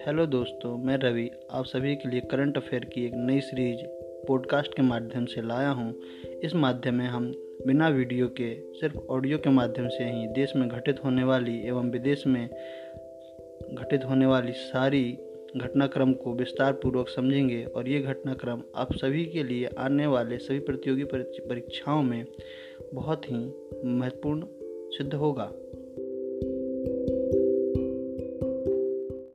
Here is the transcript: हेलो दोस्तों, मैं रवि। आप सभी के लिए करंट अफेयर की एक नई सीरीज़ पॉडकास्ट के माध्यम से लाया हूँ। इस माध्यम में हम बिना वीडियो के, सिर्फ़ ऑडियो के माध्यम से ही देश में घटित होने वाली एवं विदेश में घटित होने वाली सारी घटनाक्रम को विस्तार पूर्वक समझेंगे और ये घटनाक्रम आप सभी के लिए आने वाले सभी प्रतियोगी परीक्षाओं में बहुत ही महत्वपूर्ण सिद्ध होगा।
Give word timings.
हेलो 0.00 0.26
दोस्तों, 0.26 0.78
मैं 0.78 0.96
रवि। 0.96 1.30
आप 1.50 1.64
सभी 1.64 1.96
के 1.96 2.08
लिए 2.08 2.20
करंट 2.20 2.56
अफेयर 2.56 2.84
की 2.84 3.04
एक 3.04 3.12
नई 3.14 3.40
सीरीज़ 3.40 3.78
पॉडकास्ट 4.28 4.74
के 4.74 4.82
माध्यम 4.82 5.24
से 5.24 5.42
लाया 5.42 5.70
हूँ। 5.70 5.94
इस 6.44 6.54
माध्यम 6.54 6.94
में 6.94 7.06
हम 7.06 7.32
बिना 7.66 7.88
वीडियो 7.88 8.28
के, 8.28 8.72
सिर्फ़ 8.72 8.96
ऑडियो 8.96 9.38
के 9.38 9.50
माध्यम 9.50 9.88
से 9.88 10.04
ही 10.04 10.26
देश 10.26 10.52
में 10.56 10.68
घटित 10.68 11.04
होने 11.04 11.24
वाली 11.24 11.66
एवं 11.66 11.90
विदेश 11.90 12.26
में 12.26 12.48
घटित 13.74 14.04
होने 14.04 14.26
वाली 14.26 14.52
सारी 14.52 15.18
घटनाक्रम 15.56 16.12
को 16.12 16.34
विस्तार 16.34 16.72
पूर्वक 16.72 17.08
समझेंगे 17.08 17.64
और 17.64 17.88
ये 17.88 18.00
घटनाक्रम 18.00 18.62
आप 18.76 18.92
सभी 18.92 19.24
के 19.26 19.42
लिए 19.42 19.68
आने 19.78 20.06
वाले 20.06 20.38
सभी 20.38 20.58
प्रतियोगी 20.58 21.04
परीक्षाओं 21.04 22.02
में 22.02 22.24
बहुत 22.94 23.24
ही 23.24 23.54
महत्वपूर्ण 23.84 24.44
सिद्ध 24.96 25.14
होगा। 25.14 25.52